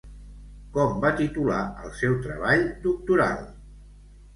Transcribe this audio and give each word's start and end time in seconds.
Com 0.77 0.97
va 1.03 1.11
titular 1.21 1.59
el 1.85 1.95
seu 2.03 2.19
treball 2.27 2.67
doctoral? 2.91 3.51